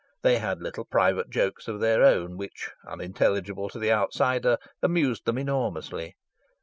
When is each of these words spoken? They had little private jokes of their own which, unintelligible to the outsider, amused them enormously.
They 0.23 0.39
had 0.39 0.63
little 0.63 0.83
private 0.85 1.29
jokes 1.29 1.67
of 1.67 1.79
their 1.79 2.01
own 2.03 2.35
which, 2.35 2.71
unintelligible 2.87 3.69
to 3.69 3.77
the 3.77 3.91
outsider, 3.91 4.57
amused 4.81 5.25
them 5.25 5.37
enormously. 5.37 6.15